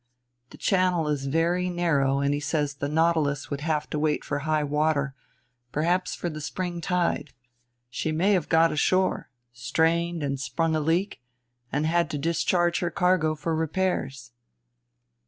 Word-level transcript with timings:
The 0.49 0.57
channel 0.57 1.07
is 1.09 1.27
very 1.27 1.69
narrow, 1.69 2.21
and 2.21 2.33
he 2.33 2.39
says 2.39 2.73
the 2.73 2.87
Nautilus 2.89 3.51
would 3.51 3.61
have 3.61 3.87
to 3.91 3.99
wait 3.99 4.25
for 4.25 4.39
high 4.39 4.63
water, 4.63 5.13
perhaps 5.71 6.15
for 6.15 6.27
the 6.27 6.41
spring 6.41 6.81
tide. 6.81 7.33
She 7.91 8.11
may 8.11 8.31
have 8.31 8.49
got 8.49 8.71
ashore, 8.71 9.29
strained 9.53 10.23
and 10.23 10.39
sprung 10.39 10.75
a 10.75 10.79
leak, 10.79 11.21
and 11.71 11.85
had 11.85 12.09
to 12.09 12.17
discharge 12.17 12.79
her 12.79 12.89
cargo 12.89 13.35
for 13.35 13.53
repairs." 13.55 14.31